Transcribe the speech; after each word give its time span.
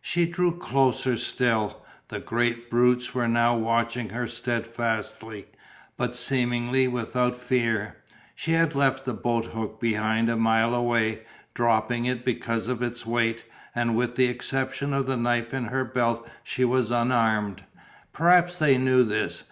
She 0.00 0.24
drew 0.26 0.56
closer 0.56 1.16
still. 1.16 1.84
The 2.06 2.20
great 2.20 2.70
brutes 2.70 3.12
were 3.12 3.26
now 3.26 3.56
watching 3.56 4.10
her 4.10 4.28
steadfastly, 4.28 5.46
but 5.96 6.14
seemingly 6.14 6.86
without 6.86 7.34
fear. 7.34 7.96
She 8.36 8.52
had 8.52 8.76
left 8.76 9.04
the 9.04 9.12
boat 9.14 9.46
hook 9.46 9.80
behind 9.80 10.30
a 10.30 10.36
mile 10.36 10.76
away, 10.76 11.22
dropping 11.54 12.04
it 12.04 12.24
because 12.24 12.68
of 12.68 12.82
its 12.82 13.04
weight, 13.04 13.42
and 13.74 13.96
with 13.96 14.14
the 14.14 14.26
exception 14.26 14.92
of 14.94 15.06
the 15.06 15.16
knife 15.16 15.52
in 15.52 15.64
her 15.64 15.84
belt 15.84 16.24
she 16.44 16.64
was 16.64 16.92
unarmed. 16.92 17.64
Perhaps 18.12 18.60
they 18.60 18.78
knew 18.78 19.02
this. 19.02 19.42